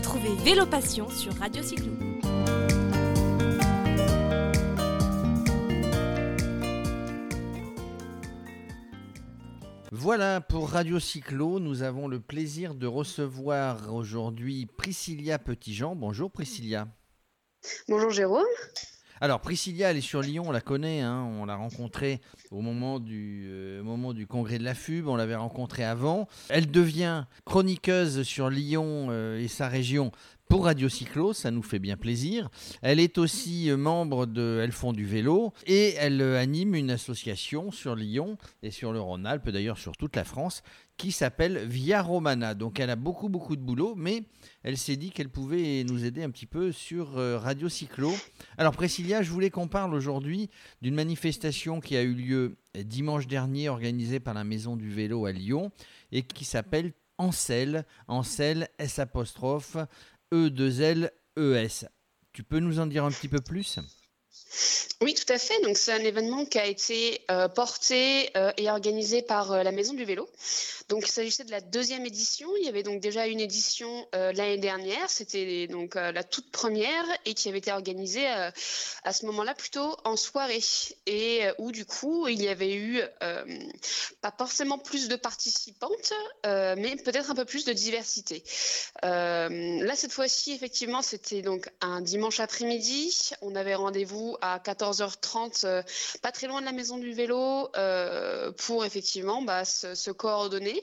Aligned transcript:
Retrouvez 0.00 0.34
Vélo 0.42 0.64
Passion 0.64 1.10
sur 1.10 1.34
Radio 1.34 1.62
Cyclo. 1.62 1.92
Voilà, 9.92 10.40
pour 10.40 10.70
Radio 10.70 10.98
Cyclo, 10.98 11.60
nous 11.60 11.82
avons 11.82 12.08
le 12.08 12.18
plaisir 12.18 12.74
de 12.74 12.86
recevoir 12.86 13.92
aujourd'hui 13.92 14.64
Priscilla 14.64 15.38
Petitjean. 15.38 15.94
Bonjour 15.94 16.30
Priscilla. 16.30 16.88
Bonjour 17.86 18.10
Jérôme. 18.10 18.46
Alors 19.22 19.40
Priscilla, 19.40 19.90
elle 19.90 19.98
est 19.98 20.00
sur 20.00 20.22
Lyon, 20.22 20.44
on 20.46 20.50
la 20.50 20.62
connaît, 20.62 21.02
hein, 21.02 21.28
on 21.38 21.44
l'a 21.44 21.54
rencontrée 21.54 22.22
au 22.50 22.62
moment 22.62 22.98
du, 22.98 23.44
euh, 23.50 23.82
moment 23.82 24.14
du 24.14 24.26
congrès 24.26 24.58
de 24.58 24.64
la 24.64 24.74
FUB, 24.74 25.08
on 25.08 25.16
l'avait 25.16 25.34
rencontrée 25.34 25.84
avant. 25.84 26.26
Elle 26.48 26.70
devient 26.70 27.24
chroniqueuse 27.44 28.22
sur 28.22 28.48
Lyon 28.48 29.08
euh, 29.10 29.38
et 29.38 29.48
sa 29.48 29.68
région 29.68 30.10
pour 30.50 30.64
Radio 30.64 30.88
Cyclo, 30.88 31.32
ça 31.32 31.52
nous 31.52 31.62
fait 31.62 31.78
bien 31.78 31.96
plaisir. 31.96 32.50
Elle 32.82 32.98
est 32.98 33.18
aussi 33.18 33.70
euh, 33.70 33.76
membre 33.76 34.26
de 34.26 34.58
Elles 34.60 34.72
font 34.72 34.92
du 34.92 35.06
vélo 35.06 35.52
et 35.64 35.94
elle 35.94 36.20
anime 36.20 36.74
une 36.74 36.90
association 36.90 37.70
sur 37.70 37.94
Lyon 37.94 38.36
et 38.64 38.72
sur 38.72 38.92
le 38.92 39.00
Rhône-Alpes, 39.00 39.48
d'ailleurs 39.50 39.78
sur 39.78 39.96
toute 39.96 40.16
la 40.16 40.24
France, 40.24 40.64
qui 40.96 41.12
s'appelle 41.12 41.68
Via 41.68 42.02
Romana. 42.02 42.54
Donc 42.54 42.80
elle 42.80 42.90
a 42.90 42.96
beaucoup 42.96 43.28
beaucoup 43.28 43.54
de 43.54 43.62
boulot, 43.62 43.94
mais 43.96 44.24
elle 44.64 44.76
s'est 44.76 44.96
dit 44.96 45.12
qu'elle 45.12 45.28
pouvait 45.28 45.84
nous 45.84 46.04
aider 46.04 46.24
un 46.24 46.30
petit 46.30 46.46
peu 46.46 46.72
sur 46.72 47.12
Radio 47.12 47.68
Cyclo. 47.68 48.12
Alors 48.58 48.72
Priscilla, 48.72 49.22
je 49.22 49.30
voulais 49.30 49.50
qu'on 49.50 49.68
parle 49.68 49.94
aujourd'hui 49.94 50.50
d'une 50.82 50.96
manifestation 50.96 51.80
qui 51.80 51.96
a 51.96 52.02
eu 52.02 52.12
lieu 52.12 52.56
dimanche 52.74 53.28
dernier 53.28 53.68
organisée 53.68 54.18
par 54.18 54.34
la 54.34 54.42
Maison 54.42 54.74
du 54.74 54.90
Vélo 54.90 55.26
à 55.26 55.32
Lyon 55.32 55.70
et 56.10 56.22
qui 56.22 56.44
s'appelle 56.44 56.92
Ancel, 57.18 57.84
Ancel 58.08 58.68
S 58.78 58.98
apostrophe 58.98 59.76
E2L-ES. 60.32 61.88
Tu 62.32 62.42
peux 62.44 62.60
nous 62.60 62.78
en 62.78 62.86
dire 62.86 63.04
un 63.04 63.10
petit 63.10 63.28
peu 63.28 63.40
plus? 63.40 63.78
Oui, 65.02 65.14
tout 65.14 65.32
à 65.32 65.38
fait. 65.38 65.58
Donc, 65.62 65.78
c'est 65.78 65.92
un 65.92 66.04
événement 66.04 66.44
qui 66.44 66.58
a 66.58 66.66
été 66.66 67.22
euh, 67.30 67.48
porté 67.48 68.30
euh, 68.36 68.52
et 68.58 68.68
organisé 68.68 69.22
par 69.22 69.52
euh, 69.52 69.62
la 69.62 69.72
Maison 69.72 69.94
du 69.94 70.04
Vélo. 70.04 70.28
Donc, 70.90 71.06
il 71.06 71.10
s'agissait 71.10 71.44
de 71.44 71.50
la 71.50 71.62
deuxième 71.62 72.04
édition. 72.04 72.48
Il 72.58 72.66
y 72.66 72.68
avait 72.68 72.82
donc 72.82 73.00
déjà 73.00 73.26
une 73.26 73.40
édition 73.40 74.06
l'année 74.12 74.58
dernière. 74.58 75.08
C'était 75.08 75.68
donc 75.68 75.94
la 75.94 76.24
toute 76.24 76.50
première 76.50 77.04
et 77.24 77.34
qui 77.34 77.48
avait 77.48 77.58
été 77.58 77.70
organisée 77.70 78.26
à 78.26 79.12
ce 79.12 79.24
moment-là 79.26 79.54
plutôt 79.54 79.96
en 80.04 80.16
soirée 80.16 80.58
et 81.06 81.42
où 81.58 81.70
du 81.70 81.84
coup 81.84 82.26
il 82.26 82.42
y 82.42 82.48
avait 82.48 82.74
eu 82.74 83.00
pas 84.20 84.34
forcément 84.36 84.78
plus 84.78 85.06
de 85.06 85.14
participantes, 85.14 86.12
mais 86.44 86.96
peut-être 86.96 87.30
un 87.30 87.36
peu 87.36 87.44
plus 87.44 87.64
de 87.64 87.72
diversité. 87.72 88.42
là, 89.04 89.94
cette 89.94 90.12
fois-ci, 90.12 90.50
effectivement, 90.50 91.02
c'était 91.02 91.42
donc 91.42 91.70
un 91.80 92.00
dimanche 92.00 92.40
après-midi. 92.40 93.30
On 93.42 93.54
avait 93.54 93.76
rendez-vous 93.76 94.19
à 94.40 94.58
14h30, 94.58 95.64
euh, 95.64 95.82
pas 96.22 96.32
très 96.32 96.46
loin 96.46 96.60
de 96.60 96.66
la 96.66 96.72
maison 96.72 96.98
du 96.98 97.12
vélo, 97.12 97.68
euh, 97.76 98.52
pour 98.52 98.84
effectivement 98.84 99.42
bah, 99.42 99.64
se, 99.64 100.10
coordonner, 100.10 100.82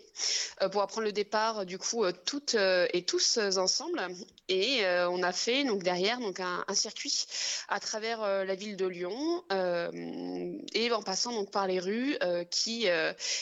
euh, 0.61 0.69
pour 0.69 0.81
apprendre 0.81 1.05
le 1.05 1.11
départ 1.11 1.66
du 1.66 1.77
coup 1.77 2.05
toutes 2.25 2.55
et 2.55 3.03
tous 3.03 3.38
ensemble. 3.57 4.02
Et 4.49 4.81
on 5.09 5.23
a 5.23 5.33
fait 5.33 5.63
donc 5.66 5.83
derrière 5.83 6.19
donc 6.19 6.39
un, 6.39 6.63
circuit 6.73 7.25
à 7.67 7.79
travers 7.79 8.21
la 8.21 8.55
ville 8.55 8.77
de 8.77 8.88
Lyon 8.88 9.44
et 10.73 10.91
en 10.91 11.01
passant 11.01 11.33
donc 11.33 11.51
par 11.51 11.67
les 11.67 11.79
rues 11.79 12.17
qui 12.49 12.88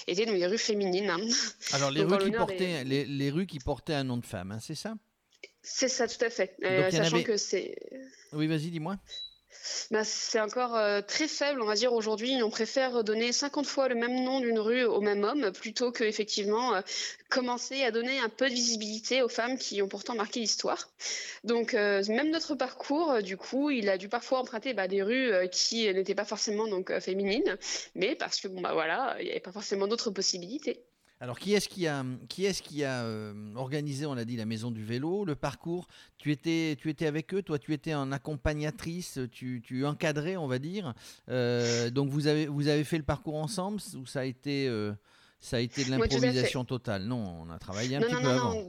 étaient 0.07 0.25
donc 0.25 0.37
des 0.37 0.47
rues 0.47 0.57
féminines. 0.57 1.09
Hein. 1.09 1.21
Alors 1.73 1.91
les, 1.91 2.03
rues 2.03 2.17
qui, 2.17 2.31
portaient, 2.31 2.83
les, 2.83 3.29
rues 3.29 3.45
qui 3.45 3.59
portaient 3.59 3.93
un 3.93 4.03
nom 4.03 4.17
de 4.17 4.25
femme, 4.25 4.51
hein, 4.51 4.59
c'est 4.61 4.75
ça? 4.75 4.95
C'est 5.61 5.89
ça, 5.89 6.07
tout 6.07 6.23
à 6.23 6.29
fait. 6.29 6.55
sachant 6.91 7.23
que 7.23 7.37
c'est. 7.37 7.75
Oui, 8.33 8.47
vas-y, 8.47 8.69
dis-moi. 8.69 8.97
Bah, 9.91 10.03
c'est 10.03 10.39
encore 10.39 10.75
euh, 10.75 11.01
très 11.01 11.27
faible, 11.27 11.61
on 11.61 11.65
va 11.65 11.75
dire 11.75 11.93
aujourd'hui. 11.93 12.41
On 12.43 12.49
préfère 12.49 13.03
donner 13.03 13.31
50 13.31 13.65
fois 13.65 13.87
le 13.87 13.95
même 13.95 14.23
nom 14.23 14.39
d'une 14.39 14.59
rue 14.59 14.83
au 14.83 15.01
même 15.01 15.23
homme 15.23 15.51
plutôt 15.51 15.91
que 15.91 16.03
effectivement 16.03 16.75
euh, 16.75 16.81
commencer 17.29 17.83
à 17.83 17.91
donner 17.91 18.19
un 18.19 18.29
peu 18.29 18.49
de 18.49 18.53
visibilité 18.53 19.21
aux 19.21 19.29
femmes 19.29 19.57
qui 19.57 19.81
ont 19.81 19.87
pourtant 19.87 20.15
marqué 20.15 20.39
l'histoire. 20.39 20.89
Donc 21.43 21.73
euh, 21.73 22.03
même 22.07 22.31
notre 22.31 22.55
parcours, 22.55 23.21
du 23.21 23.37
coup, 23.37 23.69
il 23.69 23.89
a 23.89 23.97
dû 23.97 24.09
parfois 24.09 24.39
emprunter 24.39 24.73
bah, 24.73 24.87
des 24.87 25.03
rues 25.03 25.31
qui 25.51 25.91
n'étaient 25.93 26.15
pas 26.15 26.25
forcément 26.25 26.67
donc 26.67 26.97
féminines, 26.99 27.57
mais 27.95 28.15
parce 28.15 28.39
que 28.39 28.47
bon 28.47 28.61
bah 28.61 28.73
voilà, 28.73 29.15
il 29.19 29.25
n'y 29.25 29.31
avait 29.31 29.39
pas 29.39 29.51
forcément 29.51 29.87
d'autres 29.87 30.11
possibilités. 30.11 30.83
Alors, 31.21 31.39
qui 31.39 31.53
est-ce 31.53 31.69
qui 31.69 31.87
a, 31.87 33.03
euh, 33.03 33.55
organisé, 33.55 34.05
on 34.05 34.15
l'a 34.15 34.25
dit, 34.25 34.35
la 34.35 34.45
maison 34.45 34.69
du 34.69 34.83
vélo, 34.83 35.23
le 35.23 35.35
parcours? 35.35 35.87
Tu 36.17 36.31
étais, 36.31 36.77
avec 37.01 37.33
eux, 37.33 37.41
toi, 37.41 37.57
tu 37.57 37.73
étais 37.73 37.93
en 37.93 38.11
accompagnatrice, 38.11 39.19
tu, 39.31 39.85
encadrais, 39.85 40.35
on 40.35 40.47
va 40.47 40.59
dire. 40.59 40.93
Euh, 41.29 41.89
donc, 41.89 42.09
vous 42.09 42.27
avez, 42.27 42.47
vous 42.47 42.67
avez 42.67 42.83
fait 42.83 42.97
le 42.97 43.03
parcours 43.03 43.35
ensemble 43.35 43.79
ou 43.97 44.05
ça 44.05 44.21
a 44.21 44.25
été. 44.25 44.69
Euh, 45.45 45.49
ça 45.49 45.57
a 45.57 45.59
été 45.59 45.83
de 45.83 45.91
l'improvisation 45.91 46.65
totale. 46.65 47.03
Non, 47.03 47.45
on 47.47 47.49
a 47.49 47.59
travaillé 47.59 47.95
un 47.95 48.01
petit 48.01 48.15
peu 48.15 48.27
avant. 48.27 48.53
Non. 48.53 48.67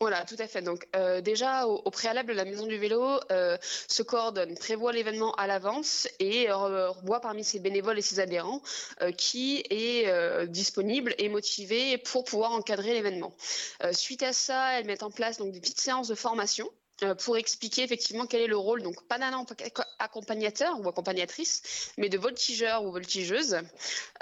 Voilà, 0.00 0.24
tout 0.24 0.36
à 0.38 0.46
fait. 0.46 0.62
Donc 0.62 0.86
euh, 0.94 1.20
déjà, 1.20 1.66
au, 1.66 1.90
préalable, 1.90 2.32
la 2.32 2.44
Maison 2.44 2.66
du 2.66 2.78
Vélo 2.78 3.20
euh, 3.30 3.56
se 3.88 4.02
coordonne, 4.02 4.56
prévoit 4.56 4.92
l'événement 4.92 5.32
à 5.34 5.46
l'avance 5.46 6.08
et 6.20 6.50
euh, 6.50 6.90
revoit 6.90 7.20
parmi 7.20 7.44
ses 7.44 7.58
bénévoles 7.58 7.98
et 7.98 8.02
ses 8.02 8.20
adhérents 8.20 8.62
qui 9.16 9.62
est 9.70 10.46
disponible 10.48 11.14
et 11.18 11.28
motivé 11.28 11.98
pour 11.98 12.24
pouvoir 12.24 12.52
encadrer 12.52 12.94
l'événement. 12.94 13.34
suite 13.92 14.22
à 14.22 14.32
ça, 14.32 14.78
elle 14.78 14.86
met 14.86 15.02
en 15.02 15.10
place 15.10 15.38
donc 15.38 15.52
des 15.52 15.60
petites 15.60 15.80
séances 15.80 16.08
de 16.08 16.14
formation 16.14 16.68
euh, 16.68 16.87
pour 17.18 17.36
expliquer 17.36 17.82
effectivement 17.82 18.26
quel 18.26 18.40
est 18.40 18.46
le 18.46 18.56
rôle, 18.56 18.82
donc 18.82 19.06
pas 19.06 19.18
d'un 19.18 19.44
accompagnateur 19.98 20.80
ou 20.80 20.88
accompagnatrice, 20.88 21.92
mais 21.96 22.08
de 22.08 22.18
voltigeur 22.18 22.84
ou 22.84 22.90
voltigeuse, 22.90 23.58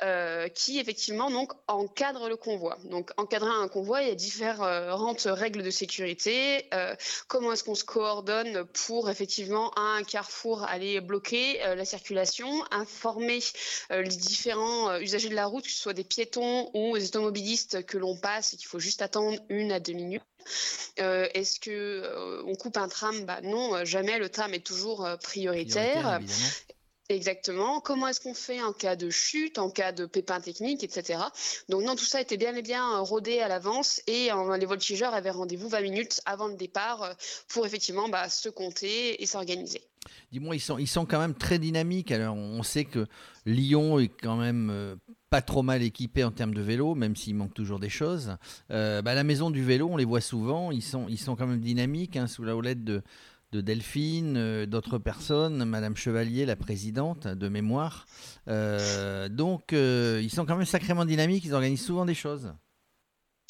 euh, 0.02 0.48
qui 0.48 0.78
effectivement 0.78 1.30
donc 1.30 1.52
encadre 1.68 2.28
le 2.28 2.36
convoi. 2.36 2.78
Donc 2.84 3.10
encadrer 3.16 3.50
un 3.50 3.68
convoi, 3.68 4.02
il 4.02 4.08
y 4.08 4.10
a 4.10 4.14
différentes 4.14 5.26
règles 5.30 5.62
de 5.62 5.70
sécurité. 5.70 6.66
Euh, 6.74 6.94
comment 7.28 7.52
est-ce 7.52 7.64
qu'on 7.64 7.74
se 7.74 7.84
coordonne 7.84 8.64
pour 8.86 9.10
effectivement 9.10 9.70
à 9.70 9.80
un 9.80 10.02
carrefour 10.02 10.64
aller 10.64 11.00
bloquer 11.00 11.58
la 11.74 11.84
circulation, 11.84 12.64
informer 12.70 13.40
les 13.90 14.04
différents 14.08 14.98
usagers 14.98 15.28
de 15.28 15.34
la 15.34 15.46
route, 15.46 15.64
que 15.64 15.70
ce 15.70 15.78
soit 15.78 15.94
des 15.94 16.04
piétons 16.04 16.70
ou 16.74 16.96
des 16.96 17.06
automobilistes 17.06 17.84
que 17.86 17.98
l'on 17.98 18.16
passe 18.16 18.54
et 18.54 18.56
qu'il 18.56 18.68
faut 18.68 18.78
juste 18.78 19.02
attendre 19.02 19.38
une 19.48 19.72
à 19.72 19.80
deux 19.80 19.92
minutes. 19.94 20.22
Euh, 20.98 21.28
est-ce 21.34 21.60
que 21.60 21.70
euh, 21.70 22.42
on 22.46 22.54
coupe 22.54 22.76
un 22.76 22.88
tram? 22.88 23.24
Bah 23.24 23.40
non, 23.42 23.74
euh, 23.74 23.84
jamais. 23.84 24.18
Le 24.18 24.28
tram 24.28 24.54
est 24.54 24.64
toujours 24.64 25.08
prioritaire. 25.22 26.20
Exactement. 27.08 27.80
Comment 27.80 28.08
est-ce 28.08 28.20
qu'on 28.20 28.34
fait 28.34 28.60
en 28.62 28.72
cas 28.72 28.96
de 28.96 29.10
chute, 29.10 29.58
en 29.58 29.70
cas 29.70 29.92
de 29.92 30.06
pépin 30.06 30.40
technique, 30.40 30.82
etc. 30.82 31.20
Donc 31.68 31.82
non, 31.82 31.94
tout 31.94 32.04
ça 32.04 32.20
était 32.20 32.36
bien 32.36 32.54
et 32.54 32.62
bien 32.62 32.98
rodé 32.98 33.38
à 33.38 33.48
l'avance 33.48 34.02
et 34.06 34.30
les 34.58 34.66
voltigeurs 34.66 35.14
avaient 35.14 35.30
rendez-vous 35.30 35.68
20 35.68 35.80
minutes 35.82 36.20
avant 36.24 36.48
le 36.48 36.54
départ 36.54 37.14
pour 37.48 37.64
effectivement 37.64 38.08
bah, 38.08 38.28
se 38.28 38.48
compter 38.48 39.22
et 39.22 39.26
s'organiser. 39.26 39.82
Dis-moi, 40.32 40.56
ils 40.56 40.60
sont, 40.60 40.78
ils 40.78 40.88
sont 40.88 41.06
quand 41.06 41.18
même 41.18 41.34
très 41.34 41.58
dynamiques. 41.58 42.12
Alors, 42.12 42.36
on 42.36 42.62
sait 42.62 42.84
que 42.84 43.06
Lyon 43.44 43.98
est 43.98 44.08
quand 44.08 44.36
même 44.36 44.98
pas 45.30 45.42
trop 45.42 45.62
mal 45.62 45.82
équipés 45.82 46.24
en 46.24 46.30
termes 46.30 46.54
de 46.54 46.62
vélo, 46.62 46.94
même 46.94 47.16
s'il 47.16 47.34
manque 47.34 47.54
toujours 47.54 47.80
des 47.80 47.88
choses. 47.88 48.36
Euh, 48.70 49.02
bah, 49.02 49.14
la 49.14 49.24
maison 49.24 49.50
du 49.50 49.64
vélo, 49.64 49.88
on 49.90 49.96
les 49.96 50.04
voit 50.04 50.20
souvent, 50.20 50.70
ils 50.70 50.82
sont, 50.82 51.06
ils 51.08 51.18
sont 51.18 51.36
quand 51.36 51.46
même 51.46 51.60
dynamiques, 51.60 52.16
hein, 52.16 52.26
sous 52.26 52.44
la 52.44 52.54
houlette 52.54 52.84
de, 52.84 53.02
de 53.56 53.62
Delphine, 53.62 54.36
euh, 54.36 54.66
d'autres 54.66 54.98
personnes, 54.98 55.64
Madame 55.64 55.96
Chevalier, 55.96 56.44
la 56.44 56.56
présidente 56.56 57.26
de 57.26 57.48
mémoire. 57.48 58.06
Euh, 58.48 59.30
donc, 59.30 59.72
ils 59.72 60.30
sont 60.30 60.44
quand 60.44 60.56
même 60.56 60.66
sacrément 60.66 61.04
dynamiques, 61.06 61.44
ils 61.44 61.54
organisent 61.54 61.84
souvent 61.84 62.04
des 62.04 62.14
choses. 62.14 62.52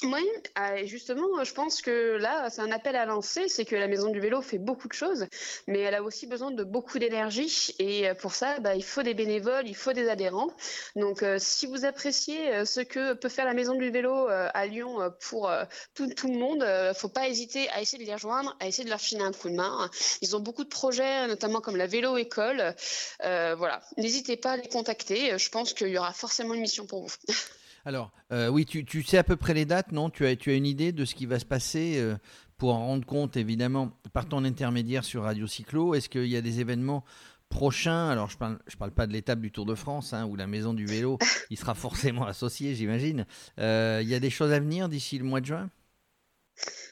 Oui, 0.02 0.28
ah, 0.56 0.84
justement, 0.84 1.42
je 1.42 1.54
pense 1.54 1.80
que 1.80 2.18
là, 2.18 2.50
c'est 2.50 2.60
un 2.60 2.70
appel 2.70 2.96
à 2.96 3.06
lancer, 3.06 3.48
c'est 3.48 3.64
que 3.64 3.74
la 3.74 3.88
Maison 3.88 4.10
du 4.10 4.20
Vélo 4.20 4.42
fait 4.42 4.58
beaucoup 4.58 4.88
de 4.88 4.92
choses, 4.92 5.26
mais 5.66 5.80
elle 5.80 5.94
a 5.94 6.02
aussi 6.02 6.26
besoin 6.26 6.50
de 6.50 6.64
beaucoup 6.64 6.98
d'énergie, 6.98 7.74
et 7.78 8.12
pour 8.20 8.34
ça, 8.34 8.60
bah, 8.60 8.74
il 8.74 8.84
faut 8.84 9.02
des 9.02 9.14
bénévoles, 9.14 9.66
il 9.66 9.74
faut 9.74 9.94
des 9.94 10.10
adhérents. 10.10 10.50
Donc, 10.96 11.22
euh, 11.22 11.38
si 11.40 11.64
vous 11.64 11.86
appréciez 11.86 12.54
euh, 12.54 12.64
ce 12.66 12.80
que 12.80 13.14
peut 13.14 13.30
faire 13.30 13.46
la 13.46 13.54
Maison 13.54 13.74
du 13.74 13.88
Vélo 13.90 14.28
euh, 14.28 14.50
à 14.52 14.66
Lyon 14.66 14.98
pour 15.30 15.50
tout, 15.94 16.08
tout, 16.08 16.28
le 16.28 16.38
monde, 16.38 16.62
faut 16.94 17.08
pas 17.08 17.26
hésiter 17.28 17.70
à 17.70 17.80
essayer 17.80 17.96
de 17.96 18.06
les 18.06 18.14
rejoindre, 18.14 18.54
à 18.60 18.66
essayer 18.66 18.84
de 18.84 18.90
leur 18.90 19.00
filer 19.00 19.22
un 19.22 19.32
coup 19.32 19.48
de 19.48 19.54
main. 19.54 19.90
Ils 20.20 20.36
ont 20.36 20.40
beaucoup 20.40 20.64
de 20.64 20.68
projets, 20.68 21.26
notamment 21.26 21.62
comme 21.62 21.76
la 21.76 21.86
vélo 21.86 22.18
école. 22.18 22.74
voilà, 23.22 23.80
n'hésitez 23.96 24.36
pas 24.36 24.52
à 24.52 24.56
les 24.58 24.68
contacter. 24.68 25.38
Je 25.38 25.48
pense 25.48 25.72
qu'il 25.72 25.88
y 25.88 25.96
aura 25.96 26.12
forcément 26.12 26.52
une 26.52 26.60
mission 26.60 26.86
pour 26.86 27.06
vous. 27.06 27.14
Alors, 27.86 28.10
euh, 28.32 28.48
oui, 28.48 28.66
tu, 28.66 29.04
sais 29.04 29.16
à 29.16 29.22
peu 29.22 29.36
près 29.36 29.54
les 29.54 29.64
dates, 29.64 29.92
non? 29.92 30.10
Tu 30.10 30.26
as, 30.26 30.34
tu 30.34 30.50
as 30.50 30.54
une 30.54 30.66
idée 30.66 30.90
de 30.90 31.04
ce 31.04 31.14
qui 31.14 31.24
va 31.24 31.38
se 31.38 31.44
passer 31.44 31.98
euh, 31.98 32.16
pour 32.58 32.74
en 32.74 32.84
rendre 32.84 33.06
compte, 33.06 33.36
évidemment, 33.36 33.92
par 34.12 34.26
ton 34.26 34.44
intermédiaire 34.44 35.04
sur 35.04 35.22
Radio 35.22 35.46
Cyclo? 35.46 35.94
Est-ce 35.94 36.08
qu'il 36.08 36.26
y 36.26 36.36
a 36.36 36.40
des 36.40 36.58
événements 36.58 37.04
prochains? 37.48 38.08
Alors, 38.08 38.28
je 38.28 38.34
ne 38.34 38.38
parle, 38.40 38.58
je 38.66 38.76
parle 38.76 38.90
pas 38.90 39.06
de 39.06 39.12
l'étape 39.12 39.38
du 39.38 39.52
Tour 39.52 39.66
de 39.66 39.76
France, 39.76 40.12
hein, 40.14 40.26
où 40.26 40.34
la 40.34 40.48
maison 40.48 40.74
du 40.74 40.84
vélo, 40.84 41.16
il 41.50 41.56
sera 41.56 41.74
forcément 41.74 42.26
associé, 42.26 42.74
j'imagine. 42.74 43.24
Euh, 43.60 44.00
il 44.02 44.08
y 44.08 44.16
a 44.16 44.20
des 44.20 44.30
choses 44.30 44.50
à 44.50 44.58
venir 44.58 44.88
d'ici 44.88 45.16
le 45.16 45.24
mois 45.24 45.40
de 45.40 45.46
juin? 45.46 45.70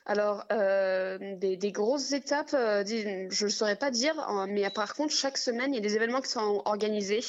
Alors, 0.07 0.45
euh, 0.53 1.37
des, 1.37 1.73
grosses 1.73 2.13
étapes, 2.13 2.53
euh, 2.53 2.85
je 2.85 3.45
ne 3.45 3.51
saurais 3.51 3.77
pas 3.77 3.91
dire, 3.91 4.15
hein, 4.21 4.47
mais 4.51 4.69
par 4.69 4.95
contre, 4.95 5.15
chaque 5.15 5.39
semaine, 5.39 5.73
il 5.73 5.77
y 5.77 5.79
a 5.79 5.81
des 5.81 5.97
événements 5.97 6.21
qui 6.21 6.31
sont 6.31 6.61
organisés 6.67 7.21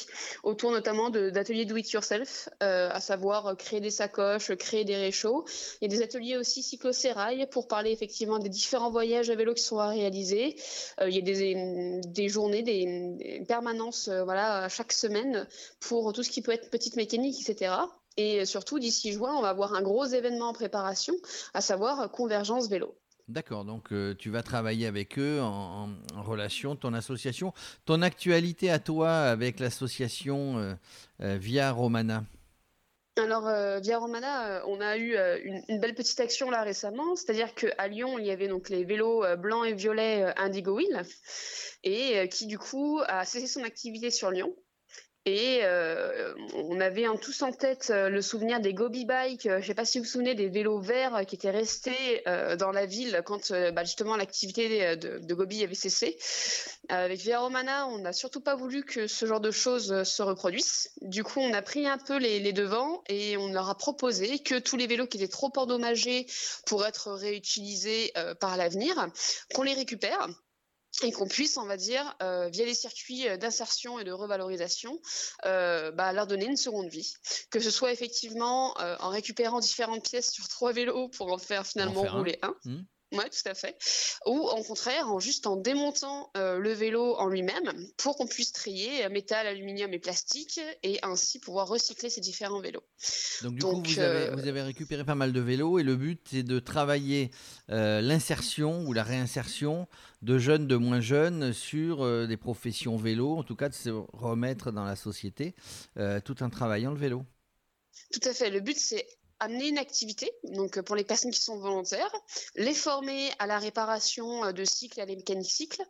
autour 0.42 0.72
notamment 0.72 1.08
d'ateliers 1.08 1.64
do-it-yourself, 1.64 2.50
euh, 2.62 2.90
à 2.92 3.00
savoir 3.00 3.56
créer 3.56 3.80
des 3.80 3.90
sacoches, 3.90 4.54
créer 4.56 4.84
des 4.84 4.96
réchauds. 4.96 5.46
Il 5.80 5.90
y 5.90 5.94
a 5.94 5.96
des 5.96 6.02
ateliers 6.02 6.36
aussi 6.36 6.62
cyclo-sérail 6.62 7.46
pour 7.50 7.66
parler 7.66 7.92
effectivement 7.92 8.38
des 8.38 8.50
différents 8.50 8.90
voyages 8.90 9.30
à 9.30 9.36
vélo 9.36 9.54
qui 9.54 9.62
sont 9.62 9.78
à 9.78 9.88
réaliser. 9.88 10.56
il 11.00 11.14
y 11.14 11.18
a 11.18 11.22
des, 11.22 12.00
des 12.04 12.28
journées, 12.28 12.62
des, 12.62 13.42
permanences 13.48 14.10
voilà, 14.10 14.68
chaque 14.68 14.92
semaine 14.92 15.46
pour 15.80 16.12
tout 16.12 16.22
ce 16.22 16.28
qui 16.28 16.42
peut 16.42 16.52
être 16.52 16.68
petite 16.68 16.96
mécanique, 16.96 17.40
etc. 17.40 17.72
Et 18.16 18.44
surtout, 18.44 18.78
d'ici 18.78 19.12
juin, 19.12 19.34
on 19.34 19.42
va 19.42 19.50
avoir 19.50 19.74
un 19.74 19.82
gros 19.82 20.06
événement 20.06 20.48
en 20.48 20.52
préparation, 20.52 21.14
à 21.54 21.60
savoir 21.60 22.10
Convergence 22.10 22.68
Vélo. 22.68 22.96
D'accord, 23.28 23.64
donc 23.64 23.92
euh, 23.92 24.14
tu 24.14 24.30
vas 24.30 24.44
travailler 24.44 24.86
avec 24.86 25.18
eux 25.18 25.40
en, 25.40 25.88
relation, 26.14 26.76
ton 26.76 26.94
association. 26.94 27.52
Ton 27.84 28.02
actualité 28.02 28.70
à 28.70 28.78
toi 28.78 29.10
avec 29.10 29.58
l'association 29.58 30.58
euh, 30.58 30.74
euh, 31.22 31.36
Via 31.36 31.72
Romana? 31.72 32.22
Alors, 33.18 33.50
Via 33.80 33.98
Romana, 33.98 34.62
on 34.66 34.78
a 34.78 34.98
eu 34.98 35.16
une, 35.42 35.80
belle 35.80 35.94
petite 35.94 36.20
action 36.20 36.50
là 36.50 36.62
récemment, 36.62 37.16
c'est-à-dire 37.16 37.54
qu'à 37.54 37.88
Lyon, 37.88 38.18
il 38.18 38.26
y 38.26 38.30
avait 38.30 38.46
donc 38.46 38.68
les 38.68 38.84
vélos 38.84 39.24
blancs 39.38 39.66
et 39.66 39.72
violets 39.72 40.34
Indigo 40.36 40.76
Wheel, 40.76 41.02
et 41.82 42.28
qui 42.28 42.46
du 42.46 42.58
coup 42.58 43.00
a 43.08 43.24
cessé 43.24 43.46
son 43.46 43.64
activité 43.64 44.10
sur 44.10 44.30
Lyon. 44.30 44.54
Et 45.28 45.58
euh, 45.64 46.32
on 46.54 46.80
avait 46.80 47.08
en 47.08 47.16
tous 47.16 47.42
en 47.42 47.50
tête 47.50 47.88
euh, 47.90 48.08
le 48.08 48.22
souvenir 48.22 48.60
des 48.60 48.72
Gobi 48.72 49.04
Bike. 49.04 49.46
Euh, 49.46 49.56
je 49.56 49.62
ne 49.62 49.66
sais 49.66 49.74
pas 49.74 49.84
si 49.84 49.98
vous 49.98 50.04
vous 50.04 50.10
souvenez 50.10 50.36
des 50.36 50.48
vélos 50.48 50.78
verts 50.78 51.26
qui 51.26 51.34
étaient 51.34 51.50
restés 51.50 52.22
dans 52.58 52.70
la 52.70 52.86
ville 52.86 53.22
quand 53.24 53.50
bah, 53.50 53.82
justement 53.82 54.16
l'activité 54.16 54.96
de, 54.96 55.34
Gobi 55.34 55.64
avait 55.64 55.74
cessé. 55.74 56.16
Avec 56.88 57.20
Via 57.20 57.40
Romana, 57.40 57.88
on 57.88 57.98
n'a 57.98 58.12
surtout 58.12 58.40
pas 58.40 58.54
voulu 58.54 58.84
que 58.84 59.08
ce 59.08 59.26
genre 59.26 59.40
de 59.40 59.50
choses 59.50 60.04
se 60.04 60.22
reproduisent. 60.22 60.90
Du 61.02 61.24
coup, 61.24 61.40
on 61.40 61.52
a 61.52 61.62
pris 61.62 61.88
un 61.88 61.98
peu 61.98 62.18
les 62.18 62.52
devants 62.52 63.02
et 63.08 63.36
on 63.36 63.52
leur 63.52 63.68
a 63.68 63.76
proposé 63.76 64.38
que 64.38 64.58
tous 64.58 64.76
les 64.76 64.86
vélos 64.86 65.08
qui 65.08 65.16
étaient 65.16 65.28
trop 65.28 65.52
endommagés 65.56 66.26
pour 66.66 66.86
être 66.86 67.10
réutilisés 67.10 68.12
par 68.38 68.56
l'avenir, 68.56 69.08
qu'on 69.54 69.62
les 69.62 69.74
récupère 69.74 70.28
et 71.02 71.12
qu'on 71.12 71.28
puisse, 71.28 71.56
on 71.56 71.66
va 71.66 71.76
dire, 71.76 72.16
euh, 72.22 72.48
via 72.48 72.64
les 72.64 72.74
circuits 72.74 73.28
euh, 73.28 73.36
d'insertion 73.36 73.98
et 73.98 74.04
de 74.04 74.12
revalorisation, 74.12 74.98
euh, 75.44 75.90
bah, 75.92 76.12
leur 76.12 76.26
donner 76.26 76.46
une 76.46 76.56
seconde 76.56 76.88
vie. 76.88 77.12
Que 77.50 77.60
ce 77.60 77.70
soit 77.70 77.92
effectivement 77.92 78.74
en 78.78 79.10
récupérant 79.10 79.60
différentes 79.60 80.04
pièces 80.04 80.30
sur 80.30 80.48
trois 80.48 80.72
vélos 80.72 81.08
pour 81.08 81.32
en 81.32 81.38
faire 81.38 81.66
finalement 81.66 82.02
rouler 82.02 82.38
un. 82.42 82.54
Mmh. 82.64 82.82
Oui, 83.18 83.30
tout 83.30 83.48
à 83.48 83.54
fait. 83.54 83.76
Ou 84.26 84.38
au 84.38 84.62
contraire, 84.62 85.10
en 85.10 85.20
juste 85.20 85.46
en 85.46 85.56
démontant 85.56 86.30
euh, 86.36 86.58
le 86.58 86.72
vélo 86.72 87.14
en 87.16 87.28
lui-même 87.28 87.72
pour 87.96 88.16
qu'on 88.16 88.26
puisse 88.26 88.52
trier 88.52 89.04
euh, 89.04 89.10
métal, 89.10 89.46
aluminium 89.46 89.92
et 89.92 89.98
plastique 89.98 90.60
et 90.82 90.98
ainsi 91.02 91.38
pouvoir 91.38 91.68
recycler 91.68 92.10
ces 92.10 92.20
différents 92.20 92.60
vélos. 92.60 92.82
Donc 93.42 93.54
du 93.54 93.60
coup, 93.60 93.82
euh, 93.98 94.30
vous 94.34 94.48
avez, 94.48 94.62
récupéré 94.62 95.04
pas 95.04 95.14
mal 95.14 95.32
de 95.32 95.40
vélos 95.40 95.78
et 95.78 95.82
le 95.82 95.96
but 95.96 96.20
c'est 96.30 96.42
de 96.42 96.58
travailler 96.58 97.30
l'insertion 97.68 98.84
ou 98.86 98.92
la 98.92 99.02
réinsertion 99.02 99.86
de 100.22 100.38
jeunes, 100.38 100.66
de 100.66 100.76
moins 100.76 101.00
jeunes 101.00 101.52
sur 101.52 102.26
des 102.26 102.36
professions 102.36 102.96
vélo, 102.96 103.36
en 103.36 103.42
tout 103.42 103.56
cas 103.56 103.68
de 103.68 103.74
se 103.74 103.90
remettre 103.90 104.70
dans 104.72 104.84
la 104.84 104.96
société 104.96 105.54
tout 106.24 106.42
en 106.42 106.50
travaillant 106.50 106.90
le 106.90 106.98
vélo. 106.98 107.24
Tout 108.12 108.28
à 108.28 108.32
fait. 108.32 108.50
Le 108.50 108.60
but, 108.60 108.78
c'est 108.78 109.06
amener 109.40 109.68
une 109.68 109.78
activité, 109.78 110.32
donc 110.44 110.78
euh, 110.78 110.82
pour 110.82 110.96
les 110.96 111.04
personnes 111.04 111.30
qui 111.30 111.40
sont 111.40 111.58
volontaires, 111.58 112.10
les 112.54 112.74
former 112.74 113.30
à 113.38 113.46
la 113.46 113.58
réparation 113.58 114.44
euh, 114.44 114.52
de 114.52 114.64
cycles 114.64 115.00
à 115.00 115.04
les 115.04 115.16
mécaniques 115.16 115.50
cycles. 115.50 115.82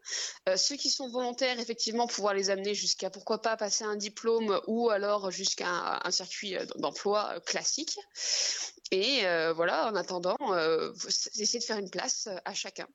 Euh, 0.49 0.57
ceux 0.57 0.77
qui 0.77 0.91
sont 0.91 1.09
volontaires, 1.09 1.59
effectivement, 1.61 2.07
pouvoir 2.07 2.35
les 2.35 2.51
amener 2.51 2.75
jusqu'à 2.75 3.11
pourquoi 3.11 3.43
pas 3.43 3.57
passer 3.57 3.85
un 3.85 3.97
diplôme 3.97 4.61
ou 4.67 4.91
alors 4.91 5.31
jusqu'à 5.31 6.01
un, 6.05 6.11
circuit 6.11 6.57
d'emploi 6.77 7.41
classique. 7.41 7.99
Et 8.91 9.23
voilà, 9.55 9.89
en 9.89 9.97
attendant, 9.97 10.37
essayer 11.39 11.59
de 11.59 11.65
faire 11.65 11.79
une 11.79 11.91
place 11.91 12.29
à 12.45 12.55
chacun. 12.55 12.87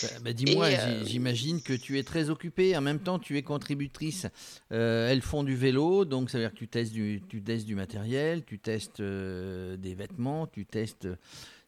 Bah, 0.00 0.08
bah, 0.22 0.32
dis-moi, 0.32 0.66
euh, 0.66 1.04
j'imagine 1.04 1.62
que 1.62 1.72
tu 1.72 1.98
es 1.98 2.02
très 2.02 2.30
occupée. 2.30 2.76
En 2.76 2.80
même 2.80 3.00
temps, 3.00 3.18
tu 3.18 3.36
es 3.36 3.42
contributrice. 3.42 4.26
Euh, 4.72 5.10
elles 5.10 5.22
font 5.22 5.42
du 5.42 5.54
vélo, 5.54 6.04
donc 6.04 6.30
ça 6.30 6.38
veut 6.38 6.44
dire 6.44 6.52
que 6.52 6.58
tu 6.58 6.68
testes 6.68 6.92
du, 6.92 7.22
tu 7.28 7.42
testes 7.42 7.66
du 7.66 7.74
matériel, 7.74 8.44
tu 8.44 8.58
testes 8.58 9.00
euh, 9.00 9.76
des 9.76 9.94
vêtements, 9.94 10.46
tu 10.46 10.64
testes 10.66 11.08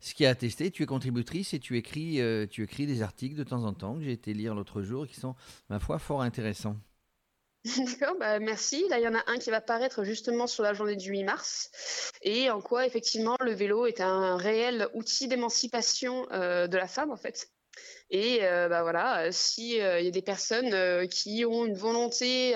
ce 0.01 0.15
qu'il 0.15 0.25
y 0.25 0.27
a 0.27 0.31
à 0.31 0.35
tester. 0.35 0.71
Tu 0.71 0.83
es 0.83 0.87
contributrice 0.87 1.55
et 1.55 1.59
tu 1.59 1.77
écris, 1.77 2.21
tu 2.51 2.63
écris 2.63 2.87
des 2.87 3.03
articles 3.03 3.37
de 3.37 3.45
temps 3.45 3.65
en 3.65 3.73
temps 3.73 3.97
que 3.97 4.05
j'ai 4.05 4.13
été 4.13 4.33
lire 4.35 4.55
l'autre 4.55 4.83
jour 4.83 5.05
et 5.05 5.09
qui 5.09 5.21
sont, 5.21 5.35
ma 5.69 5.79
foi, 5.79 5.99
fort 5.99 6.23
intéressants. 6.23 6.77
D'accord, 7.65 8.17
bah 8.21 8.39
merci. 8.41 8.87
Là, 8.91 8.99
il 8.99 9.05
y 9.05 9.09
en 9.09 9.15
a 9.15 9.23
un 9.27 9.39
qui 9.39 9.49
va 9.49 9.63
paraître 9.63 10.05
justement 10.05 10.47
sur 10.47 10.63
la 10.63 10.75
journée 10.75 10.97
du 10.97 11.11
8 11.11 11.25
mars 11.25 12.13
et 12.21 12.51
en 12.51 12.61
quoi 12.61 12.87
effectivement 12.87 13.37
le 13.41 13.55
vélo 13.55 13.87
est 13.87 14.03
un 14.03 14.37
réel 14.37 14.87
outil 14.93 15.29
d'émancipation 15.29 16.27
de 16.31 16.77
la 16.77 16.87
femme 16.87 17.11
en 17.11 17.17
fait? 17.17 17.54
Et 18.11 18.41
euh, 18.43 18.69
bah 18.69 18.83
voilà, 18.83 19.25
euh, 19.25 19.31
il 19.57 20.05
y 20.05 20.09
a 20.09 20.11
des 20.11 20.23
personnes 20.23 20.73
euh, 20.73 21.07
qui 21.07 21.45
ont 21.45 21.67
une 21.67 21.77
volonté 21.77 22.55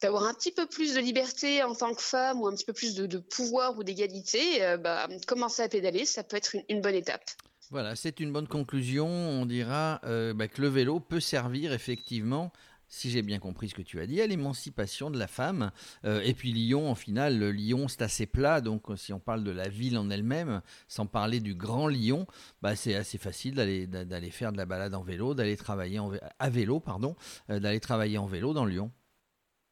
d'avoir 0.00 0.24
un 0.24 0.34
petit 0.34 0.50
peu 0.50 0.66
plus 0.66 0.94
de 0.94 1.00
liberté 1.00 1.62
en 1.62 1.74
tant 1.74 1.94
que 1.94 2.02
femme 2.02 2.40
ou 2.40 2.48
un 2.48 2.54
petit 2.54 2.64
peu 2.64 2.72
plus 2.72 2.94
de, 2.96 3.18
pouvoir 3.18 3.78
ou 3.78 3.84
d'égalité, 3.84 4.76
bah, 4.80 5.08
commencer 5.28 5.62
à 5.62 5.68
pédaler, 5.68 6.04
ça 6.04 6.24
peut 6.24 6.36
être 6.36 6.56
une 6.68 6.80
bonne 6.80 6.96
étape. 6.96 7.22
Voilà, 7.70 7.94
c'est 7.94 8.18
une 8.18 8.32
bonne 8.32 8.48
conclusion. 8.48 9.06
On 9.06 9.46
dira 9.46 10.00
bah, 10.02 10.48
que 10.48 10.60
le 10.60 10.68
vélo 10.68 10.98
peut 10.98 11.20
servir 11.20 11.72
effectivement 11.72 12.52
si 12.92 13.10
j'ai 13.10 13.22
bien 13.22 13.38
compris 13.38 13.70
ce 13.70 13.74
que 13.74 13.82
tu 13.82 14.00
as 14.00 14.06
dit, 14.06 14.20
à 14.20 14.26
l'émancipation 14.26 15.10
de 15.10 15.18
la 15.18 15.26
femme. 15.26 15.72
Euh, 16.04 16.20
et 16.20 16.34
puis 16.34 16.52
Lyon, 16.52 16.90
en 16.90 16.94
final, 16.94 17.42
Lyon, 17.42 17.88
c'est 17.88 18.02
assez 18.02 18.26
plat. 18.26 18.60
Donc, 18.60 18.84
si 18.96 19.14
on 19.14 19.18
parle 19.18 19.44
de 19.44 19.50
la 19.50 19.68
ville 19.68 19.96
en 19.96 20.10
elle-même, 20.10 20.60
sans 20.88 21.06
parler 21.06 21.40
du 21.40 21.54
grand 21.54 21.88
Lyon, 21.88 22.26
bah, 22.60 22.76
c'est 22.76 22.94
assez 22.94 23.16
facile 23.16 23.54
d'aller, 23.54 23.86
d'aller 23.86 24.30
faire 24.30 24.52
de 24.52 24.58
la 24.58 24.66
balade 24.66 24.94
en 24.94 25.02
vélo, 25.02 25.32
d'aller 25.34 25.56
travailler 25.56 25.98
en, 26.00 26.12
à 26.38 26.50
vélo, 26.50 26.80
pardon, 26.80 27.16
euh, 27.48 27.60
d'aller 27.60 27.80
travailler 27.80 28.18
en 28.18 28.26
vélo 28.26 28.52
dans 28.52 28.66
Lyon. 28.66 28.92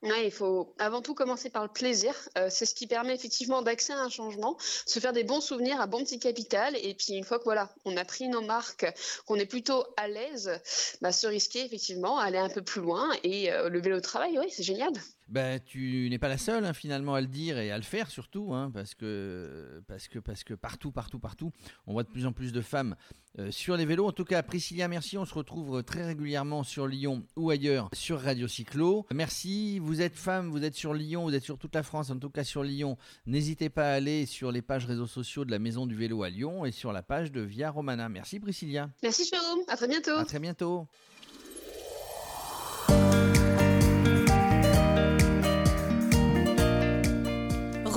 Ouais, 0.02 0.24
il 0.24 0.30
faut 0.30 0.74
avant 0.78 1.02
tout 1.02 1.14
commencer 1.14 1.50
par 1.50 1.62
le 1.62 1.68
plaisir. 1.68 2.14
Euh, 2.38 2.48
c'est 2.50 2.64
ce 2.64 2.74
qui 2.74 2.86
permet 2.86 3.14
effectivement 3.14 3.60
d'accéder 3.60 3.98
à 3.98 4.02
un 4.02 4.08
changement, 4.08 4.56
se 4.86 4.98
faire 4.98 5.12
des 5.12 5.24
bons 5.24 5.42
souvenirs 5.42 5.78
à 5.78 5.86
bon 5.86 6.02
petit 6.04 6.18
capital. 6.18 6.74
Et 6.82 6.94
puis 6.94 7.12
une 7.12 7.24
fois 7.24 7.38
que 7.38 7.44
voilà, 7.44 7.68
on 7.84 7.96
a 7.98 8.04
pris 8.06 8.28
nos 8.28 8.40
marques, 8.40 8.86
qu'on 9.26 9.36
est 9.36 9.46
plutôt 9.46 9.84
à 9.98 10.08
l'aise, 10.08 10.50
bah, 11.02 11.12
se 11.12 11.26
risquer 11.26 11.66
effectivement, 11.66 12.18
aller 12.18 12.38
un 12.38 12.48
peu 12.48 12.62
plus 12.62 12.80
loin. 12.80 13.10
Et 13.24 13.52
euh, 13.52 13.68
le 13.68 13.78
vélo 13.80 13.96
de 13.96 14.00
travail, 14.00 14.38
oui, 14.38 14.46
c'est 14.50 14.62
génial 14.62 14.92
ben, 15.30 15.60
tu 15.64 16.08
n'es 16.10 16.18
pas 16.18 16.28
la 16.28 16.38
seule 16.38 16.64
hein, 16.64 16.72
finalement 16.72 17.14
à 17.14 17.20
le 17.20 17.28
dire 17.28 17.56
et 17.58 17.70
à 17.70 17.76
le 17.76 17.84
faire 17.84 18.10
surtout, 18.10 18.52
hein, 18.52 18.70
parce, 18.74 18.94
que, 18.94 19.80
parce, 19.86 20.08
que, 20.08 20.18
parce 20.18 20.42
que 20.42 20.54
partout, 20.54 20.90
partout, 20.90 21.20
partout, 21.20 21.52
on 21.86 21.92
voit 21.92 22.02
de 22.02 22.08
plus 22.08 22.26
en 22.26 22.32
plus 22.32 22.52
de 22.52 22.60
femmes 22.60 22.96
euh, 23.38 23.52
sur 23.52 23.76
les 23.76 23.86
vélos. 23.86 24.08
En 24.08 24.12
tout 24.12 24.24
cas, 24.24 24.42
Priscilla, 24.42 24.88
merci. 24.88 25.16
On 25.16 25.24
se 25.24 25.34
retrouve 25.34 25.84
très 25.84 26.04
régulièrement 26.04 26.64
sur 26.64 26.88
Lyon 26.88 27.24
ou 27.36 27.50
ailleurs 27.50 27.88
sur 27.92 28.20
Radio 28.20 28.48
Cyclo. 28.48 29.06
Merci. 29.14 29.78
Vous 29.78 30.02
êtes 30.02 30.16
femme, 30.16 30.50
vous 30.50 30.64
êtes 30.64 30.74
sur 30.74 30.94
Lyon, 30.94 31.22
vous 31.22 31.34
êtes 31.34 31.44
sur 31.44 31.58
toute 31.58 31.76
la 31.76 31.84
France, 31.84 32.10
en 32.10 32.18
tout 32.18 32.30
cas 32.30 32.42
sur 32.42 32.64
Lyon. 32.64 32.98
N'hésitez 33.26 33.68
pas 33.70 33.92
à 33.92 33.94
aller 33.94 34.26
sur 34.26 34.50
les 34.50 34.62
pages 34.62 34.84
réseaux 34.84 35.06
sociaux 35.06 35.44
de 35.44 35.52
la 35.52 35.60
Maison 35.60 35.86
du 35.86 35.94
Vélo 35.94 36.24
à 36.24 36.30
Lyon 36.30 36.64
et 36.64 36.72
sur 36.72 36.92
la 36.92 37.02
page 37.02 37.30
de 37.30 37.40
Via 37.40 37.70
Romana. 37.70 38.08
Merci 38.08 38.40
Priscilla. 38.40 38.90
Merci 39.02 39.24
Jérôme. 39.30 39.60
À 39.68 39.76
très 39.76 39.86
bientôt. 39.86 40.16
À 40.16 40.24
très 40.24 40.40
bientôt. 40.40 40.88